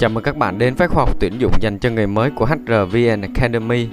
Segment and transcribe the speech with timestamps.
[0.00, 2.46] Chào mừng các bạn đến với khóa học tuyển dụng dành cho người mới của
[2.46, 3.88] HRVN Academy.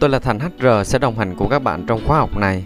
[0.00, 2.64] Tôi là Thành HR sẽ đồng hành cùng các bạn trong khóa học này.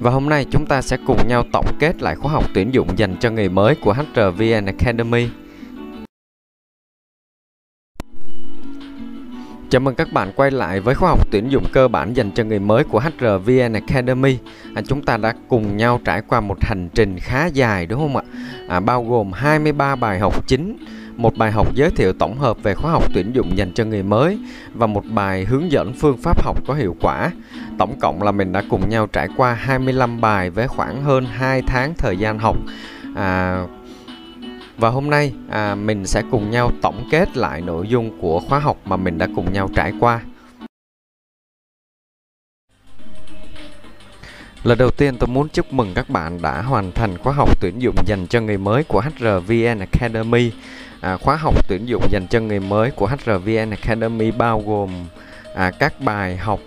[0.00, 2.88] Và hôm nay chúng ta sẽ cùng nhau tổng kết lại khóa học tuyển dụng
[2.96, 5.28] dành cho người mới của HRVN Academy.
[9.72, 12.44] Chào mừng các bạn quay lại với khóa học tuyển dụng cơ bản dành cho
[12.44, 14.38] người mới của HRVN Academy.
[14.74, 18.16] À, chúng ta đã cùng nhau trải qua một hành trình khá dài đúng không
[18.16, 18.22] ạ?
[18.68, 20.76] À, bao gồm 23 bài học chính,
[21.16, 24.02] một bài học giới thiệu tổng hợp về khóa học tuyển dụng dành cho người
[24.02, 24.38] mới
[24.74, 27.30] và một bài hướng dẫn phương pháp học có hiệu quả.
[27.78, 31.62] Tổng cộng là mình đã cùng nhau trải qua 25 bài với khoảng hơn 2
[31.66, 32.56] tháng thời gian học.
[33.16, 33.64] À,
[34.82, 38.58] và hôm nay à, mình sẽ cùng nhau tổng kết lại nội dung của khóa
[38.58, 40.20] học mà mình đã cùng nhau trải qua.
[44.62, 47.82] Lần đầu tiên tôi muốn chúc mừng các bạn đã hoàn thành khóa học tuyển
[47.82, 50.52] dụng dành cho người mới của HRVN Academy.
[51.00, 54.90] À, khóa học tuyển dụng dành cho người mới của HRVN Academy bao gồm
[55.54, 56.60] à, các bài học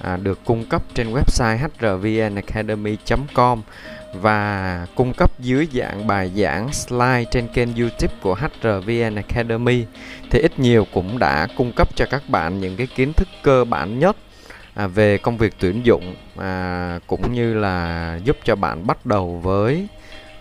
[0.00, 3.62] à, được cung cấp trên website hrvnacademy.com
[4.12, 9.84] và cung cấp dưới dạng bài giảng slide trên kênh YouTube của HRVN Academy
[10.30, 13.64] thì ít nhiều cũng đã cung cấp cho các bạn những cái kiến thức cơ
[13.64, 14.16] bản nhất
[14.74, 19.40] à, về công việc tuyển dụng à, cũng như là giúp cho bạn bắt đầu
[19.42, 19.86] với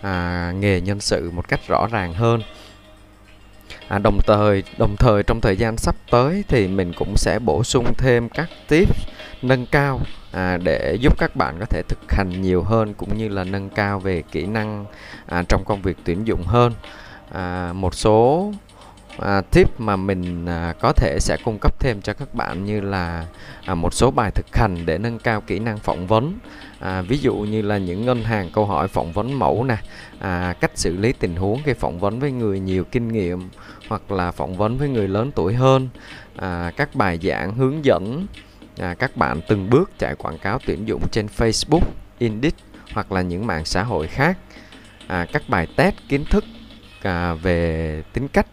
[0.01, 2.41] à, nghề nhân sự một cách rõ ràng hơn.
[3.87, 7.63] À, đồng thời đồng thời trong thời gian sắp tới thì mình cũng sẽ bổ
[7.63, 9.07] sung thêm các tips
[9.41, 13.27] nâng cao à, để giúp các bạn có thể thực hành nhiều hơn cũng như
[13.27, 14.85] là nâng cao về kỹ năng
[15.25, 16.73] à, trong công việc tuyển dụng hơn.
[17.31, 18.51] À, một số
[19.19, 22.81] à, tip mà mình à, có thể sẽ cung cấp thêm cho các bạn như
[22.81, 23.25] là
[23.65, 26.37] à, một số bài thực hành để nâng cao kỹ năng phỏng vấn.
[26.79, 29.77] À, ví dụ như là những ngân hàng câu hỏi phỏng vấn mẫu nè
[30.19, 33.49] à, cách xử lý tình huống khi phỏng vấn với người nhiều kinh nghiệm
[33.87, 35.89] hoặc là phỏng vấn với người lớn tuổi hơn.
[36.35, 38.27] À, các bài giảng hướng dẫn
[38.79, 41.83] à, các bạn từng bước chạy quảng cáo tuyển dụng trên Facebook,
[42.17, 42.53] Indeed
[42.93, 44.37] hoặc là những mạng xã hội khác.
[45.07, 46.43] À, các bài test kiến thức
[47.01, 48.47] à, về tính cách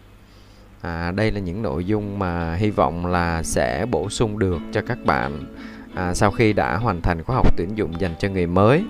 [0.83, 4.81] à, đây là những nội dung mà hy vọng là sẽ bổ sung được cho
[4.87, 5.55] các bạn
[5.95, 8.85] à, sau khi đã hoàn thành khóa học tuyển dụng dành cho người mới.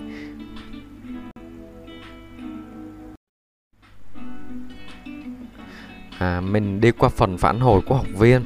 [6.19, 8.45] À, mình đi qua phần phản hồi của học viên.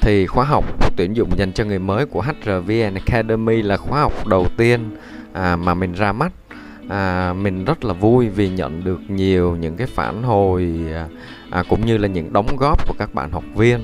[0.00, 0.64] Thì khóa học
[0.96, 4.96] tuyển dụng dành cho người mới của HRVN Academy là khóa học đầu tiên
[5.32, 6.32] à, mà mình ra mắt
[6.88, 11.08] à, mình rất là vui vì nhận được nhiều những cái phản hồi à,
[11.50, 13.80] à, cũng như là những đóng góp của các bạn học viên.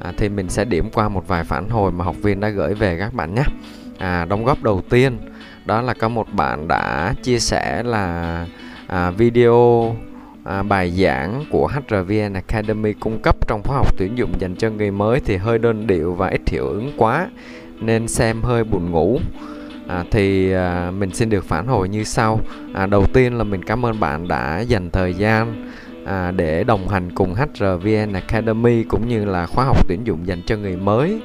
[0.00, 2.74] À, thì mình sẽ điểm qua một vài phản hồi mà học viên đã gửi
[2.74, 3.44] về các bạn nhé.
[3.98, 5.18] À, đóng góp đầu tiên
[5.64, 8.46] đó là có một bạn đã chia sẻ là
[8.86, 9.96] à, video
[10.44, 14.70] à, bài giảng của HRVN Academy cung cấp trong khóa học tuyển dụng dành cho
[14.70, 17.28] người mới thì hơi đơn điệu và ít hiệu ứng quá
[17.80, 19.20] nên xem hơi buồn ngủ
[19.88, 22.40] à, thì à, mình xin được phản hồi như sau.
[22.74, 25.70] À, đầu tiên là mình cảm ơn bạn đã dành thời gian
[26.06, 30.42] à, để đồng hành cùng HRVN Academy cũng như là khóa học tuyển dụng dành
[30.46, 31.20] cho người mới.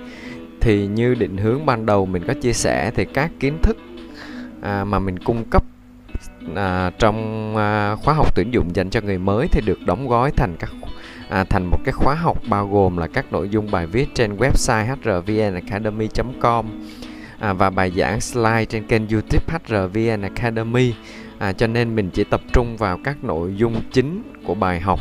[0.61, 3.77] Thì như định hướng ban đầu mình có chia sẻ thì các kiến thức
[4.61, 5.63] à, mà mình cung cấp
[6.55, 10.31] à, trong à, khóa học tuyển dụng dành cho người mới thì được đóng gói
[10.31, 10.69] thành các
[11.29, 14.37] à, thành một cái khóa học bao gồm là các nội dung bài viết trên
[14.37, 16.65] website hrvnacademy.com
[17.39, 20.93] à, và bài giảng slide trên kênh YouTube HRVN Academy.
[21.39, 24.99] À, cho nên mình chỉ tập trung vào các nội dung chính của bài học.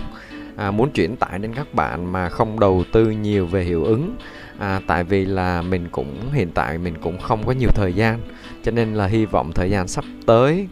[0.56, 4.16] À, muốn chuyển tải đến các bạn mà không đầu tư nhiều về hiệu ứng.
[4.58, 8.20] À, tại vì là mình cũng hiện tại mình cũng không có nhiều thời gian.
[8.62, 10.68] Cho nên là hy vọng thời gian sắp tới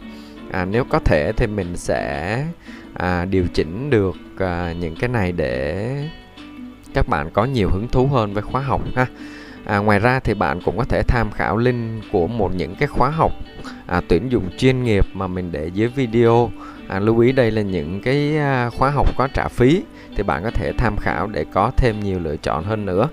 [0.51, 2.45] à, nếu có thể thì mình sẽ
[2.93, 6.09] à, điều chỉnh được à, những cái này để
[6.93, 9.07] các bạn có nhiều hứng thú hơn với khóa học ha
[9.65, 12.87] à, ngoài ra thì bạn cũng có thể tham khảo link của một những cái
[12.87, 13.31] khóa học
[13.87, 16.51] à, tuyển dụng chuyên nghiệp mà mình để dưới video.
[16.87, 19.83] À, lưu ý đây là những cái à, khóa học có trả phí
[20.15, 23.09] thì bạn có thể tham khảo để có thêm nhiều lựa chọn hơn nữa.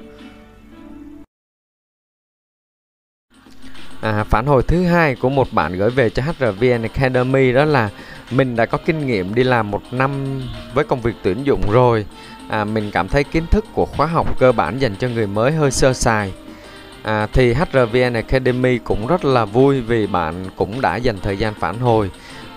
[4.01, 7.91] À, phản hồi thứ hai của một bạn gửi về cho HRVN Academy đó là
[8.31, 10.43] mình đã có kinh nghiệm đi làm một năm
[10.75, 12.07] với công việc tuyển dụng rồi
[12.53, 15.53] à, mình cảm thấy kiến thức của khóa học cơ bản dành cho người mới
[15.53, 16.33] hơi sơ sài.
[17.03, 21.55] À, thì HRVN Academy cũng rất là vui vì bạn cũng đã dành thời gian
[21.55, 22.11] phản hồi.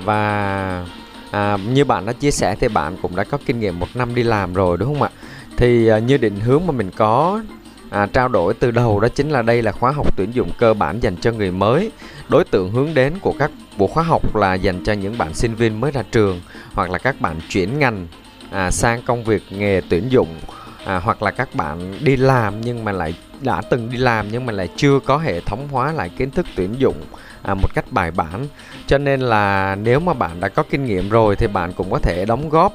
[0.03, 0.85] Và
[1.31, 4.15] à, như bạn đã chia sẻ thì bạn cũng đã có kinh nghiệm một năm
[4.15, 5.09] đi làm rồi đúng không ạ?
[5.57, 7.41] Thì à, như định hướng mà mình có
[7.89, 10.73] à, trao đổi từ đầu đó chính là đây là khóa học tuyển dụng cơ
[10.73, 11.91] bản dành cho người mới.
[12.29, 15.55] Đối tượng hướng đến của các bộ khóa học là dành cho những bạn sinh
[15.55, 16.41] viên mới ra trường
[16.73, 18.07] hoặc là các bạn chuyển ngành
[18.51, 20.39] à, sang công việc nghề tuyển dụng
[20.85, 24.45] à, hoặc là các bạn đi làm nhưng mà lại đã từng đi làm nhưng
[24.45, 26.95] mà lại chưa có hệ thống hóa lại kiến thức tuyển dụng
[27.41, 28.47] à, một cách bài bản.
[28.87, 31.99] Cho nên là nếu mà bạn đã có kinh nghiệm rồi thì bạn cũng có
[31.99, 32.73] thể đóng góp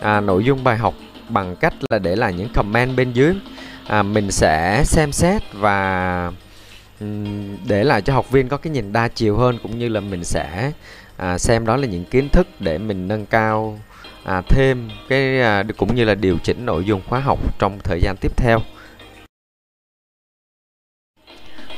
[0.00, 0.94] à, nội dung bài học
[1.28, 3.34] bằng cách là để lại những comment bên dưới.
[3.86, 6.32] À, mình sẽ xem xét và
[7.66, 10.24] để lại cho học viên có cái nhìn đa chiều hơn cũng như là mình
[10.24, 10.72] sẽ
[11.16, 13.78] à, xem đó là những kiến thức để mình nâng cao
[14.26, 18.00] à, thêm cái à, cũng như là điều chỉnh nội dung khóa học trong thời
[18.00, 18.60] gian tiếp theo.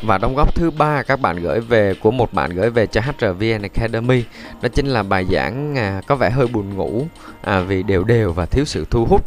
[0.03, 3.01] Và đóng góp thứ ba các bạn gửi về của một bạn gửi về cho
[3.01, 4.25] HRVN Academy.
[4.63, 7.07] Đó chính là bài giảng à, có vẻ hơi buồn ngủ
[7.43, 9.25] à, vì đều đều và thiếu sự thu hút.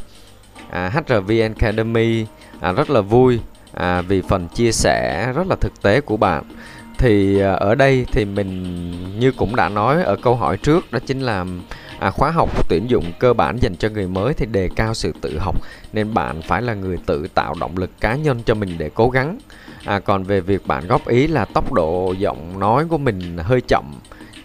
[0.69, 2.25] À, HRVN Academy
[2.59, 3.39] à, rất là vui
[3.73, 6.44] à, vì phần chia sẻ rất là thực tế của bạn.
[6.97, 11.00] Thì à, ở đây thì mình như cũng đã nói ở câu hỏi trước đó
[11.07, 11.45] chính là
[12.01, 15.13] à, khóa học tuyển dụng cơ bản dành cho người mới thì đề cao sự
[15.21, 15.56] tự học
[15.94, 19.09] nên bạn phải là người tự tạo động lực cá nhân cho mình để cố
[19.09, 19.38] gắng.
[19.86, 23.62] À, còn về việc bạn góp ý là tốc độ giọng nói của mình hơi
[23.68, 23.94] chậm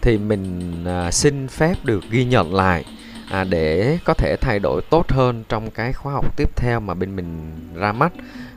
[0.03, 2.85] thì mình à, xin phép được ghi nhận lại
[3.31, 6.95] à, để có thể thay đổi tốt hơn trong cái khóa học tiếp theo mà
[6.95, 8.13] bên mình ra mắt.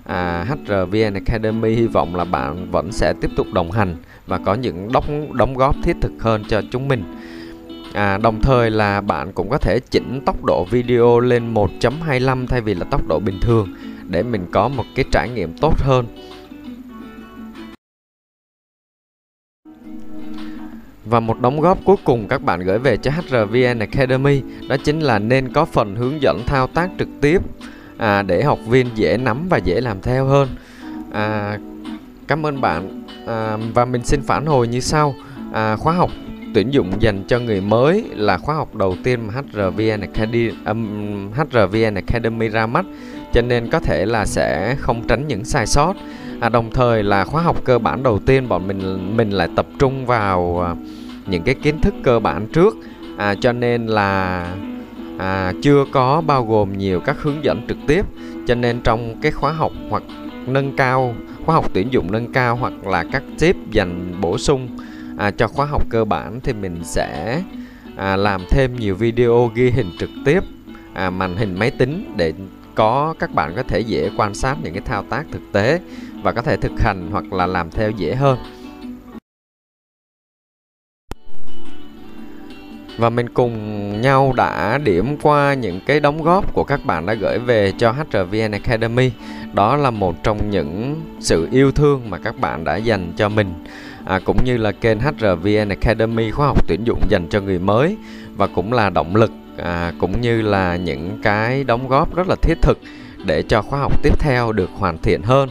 [0.05, 3.95] À, HRVN Academy hy vọng là bạn vẫn sẽ tiếp tục đồng hành
[4.27, 7.03] và có những đóng đóng góp thiết thực hơn cho chúng mình.
[7.93, 12.61] À, đồng thời là bạn cũng có thể chỉnh tốc độ video lên 1.25 thay
[12.61, 13.67] vì là tốc độ bình thường
[14.07, 16.05] để mình có một cái trải nghiệm tốt hơn.
[21.05, 24.99] Và một đóng góp cuối cùng các bạn gửi về cho HRVN Academy đó chính
[24.99, 27.41] là nên có phần hướng dẫn thao tác trực tiếp
[27.97, 30.47] à, để học viên dễ nắm và dễ làm theo hơn.
[31.11, 31.57] À,
[32.27, 35.15] cảm ơn bạn à, và mình xin phản hồi như sau.
[35.53, 36.09] À, khóa học
[36.53, 41.31] tuyển dụng dành cho người mới là khóa học đầu tiên mà HRVN Academy, um,
[41.31, 42.85] HRVN Academy ra mắt.
[43.33, 45.93] Cho nên có thể là sẽ không tránh những sai sót.
[46.39, 49.65] À, đồng thời là khóa học cơ bản đầu tiên bọn mình mình lại tập
[49.79, 50.75] trung vào à,
[51.27, 52.77] những cái kiến thức cơ bản trước.
[53.17, 54.45] À, cho nên là
[55.17, 58.05] à, chưa có bao gồm nhiều các hướng dẫn trực tiếp.
[58.47, 60.03] Cho nên trong cái khóa học hoặc
[60.47, 64.67] nâng cao khóa học tuyển dụng nâng cao hoặc là các tip dành bổ sung
[65.19, 67.41] à, cho khóa học cơ bản thì mình sẽ
[67.95, 70.43] à, làm thêm nhiều video ghi hình trực tiếp
[70.93, 72.33] à, màn hình máy tính để
[72.75, 75.79] có các bạn có thể dễ quan sát những cái thao tác thực tế
[76.23, 78.37] và có thể thực hành hoặc là làm theo dễ hơn.
[82.97, 87.13] Và mình cùng nhau đã điểm qua những cái đóng góp của các bạn đã
[87.13, 89.11] gửi về cho HRVN Academy.
[89.53, 93.53] Đó là một trong những sự yêu thương mà các bạn đã dành cho mình
[94.09, 97.97] à, cũng như là kênh HRVN Academy khóa học tuyển dụng dành cho người mới
[98.35, 102.35] và cũng là động lực à, cũng như là những cái đóng góp rất là
[102.41, 102.79] thiết thực
[103.25, 105.49] để cho khóa học tiếp theo được hoàn thiện hơn.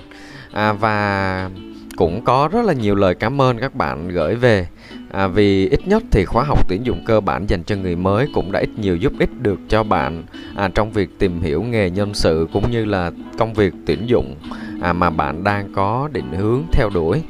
[0.53, 1.51] À, và
[1.97, 4.67] cũng có rất là nhiều lời cảm ơn các bạn gửi về.
[5.11, 8.29] À, vì ít nhất thì khóa học tuyển dụng cơ bản dành cho người mới
[8.35, 10.23] cũng đã ít nhiều giúp ích được cho bạn
[10.57, 14.37] à, trong việc tìm hiểu nghề nhân sự cũng như là công việc tuyển dụng
[14.81, 17.23] à, mà bạn đang có định hướng theo đuổi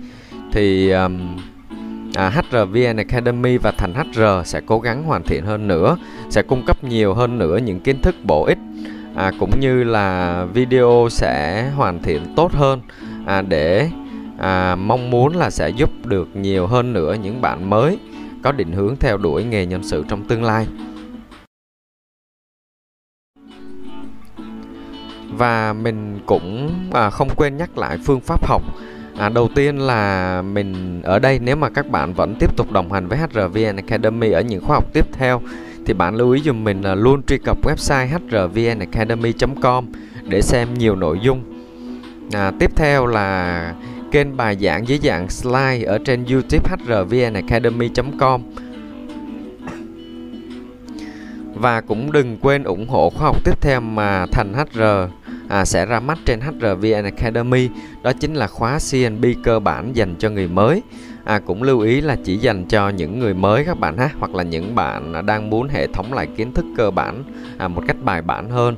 [0.52, 1.36] thì um,
[2.14, 5.96] à, HRVN Academy và Thành HR sẽ cố gắng hoàn thiện hơn nữa,
[6.30, 8.58] sẽ cung cấp nhiều hơn nữa những kiến thức bổ ích
[9.18, 12.80] à, cũng như là video sẽ hoàn thiện tốt hơn
[13.26, 13.90] à, để
[14.38, 17.98] à, mong muốn là sẽ giúp được nhiều hơn nữa những bạn mới
[18.42, 20.66] có định hướng theo đuổi nghề nhân sự trong tương lai.
[25.30, 28.62] Và mình cũng à, không quên nhắc lại phương pháp học
[29.18, 32.92] À, đầu tiên là mình ở đây nếu mà các bạn vẫn tiếp tục đồng
[32.92, 35.40] hành với HRVN Academy ở những khóa học tiếp theo
[35.86, 39.86] thì bạn lưu ý dùm mình là luôn truy cập website hrvnacademy.com
[40.28, 41.42] để xem nhiều nội dung.
[42.32, 43.74] À, tiếp theo là
[44.12, 48.42] kênh bài giảng dưới dạng slide ở trên YouTube hrvnacademy.com
[51.54, 54.82] và cũng đừng quên ủng hộ khóa học tiếp theo mà Thành HR
[55.48, 57.68] à, sẽ ra mắt trên HRVN Academy.
[58.02, 60.82] Đó chính là khóa CNB cơ bản dành cho người mới.
[61.24, 64.34] À, cũng lưu ý là chỉ dành cho những người mới các bạn ha hoặc
[64.34, 67.24] là những bạn đang muốn hệ thống lại kiến thức cơ bản
[67.58, 68.76] à, một cách bài bản hơn.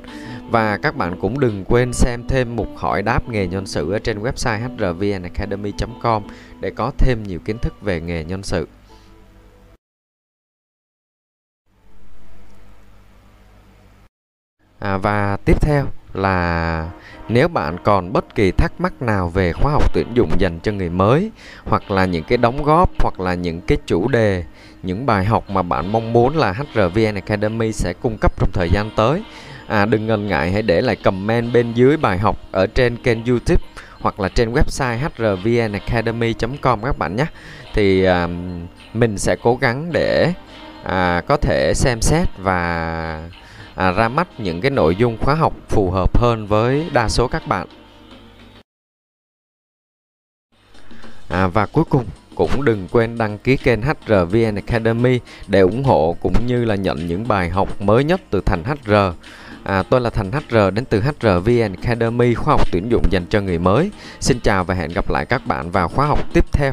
[0.51, 3.99] Và các bạn cũng đừng quên xem thêm mục hỏi đáp nghề nhân sự ở
[3.99, 6.23] trên website hrvnacademy.com
[6.61, 8.69] để có thêm nhiều kiến thức về nghề nhân sự.
[14.79, 16.91] À, và tiếp theo là
[17.29, 20.73] nếu bạn còn bất kỳ thắc mắc nào về khóa học tuyển dụng dành cho
[20.73, 21.31] người mới
[21.65, 24.45] hoặc là những cái đóng góp hoặc là những cái chủ đề
[24.83, 28.69] những bài học mà bạn mong muốn là HRVN Academy sẽ cung cấp trong thời
[28.73, 29.23] gian tới
[29.67, 33.25] à, đừng ngần ngại hãy để lại comment bên dưới bài học ở trên kênh
[33.25, 33.63] YouTube
[34.01, 37.27] hoặc là trên website hrvnacademy.com các bạn nhé.
[37.75, 38.29] Thì à,
[38.95, 40.33] mình sẽ cố gắng để
[40.85, 43.31] à, có thể xem xét và
[43.75, 47.29] à, ra mắt những cái nội dung khóa học phù hợp hơn với đa số
[47.29, 47.67] các bạn
[51.29, 56.17] à, và cuối cùng cũng đừng quên đăng ký kênh HRVN Academy để ủng hộ
[56.21, 58.95] cũng như là nhận những bài học mới nhất từ Thành HR.
[59.65, 63.41] À, tôi là Thành HR đến từ HRVN Academy khóa học tuyển dụng dành cho
[63.41, 63.91] người mới.
[64.21, 66.73] Xin chào và hẹn gặp lại các bạn vào khóa học tiếp theo.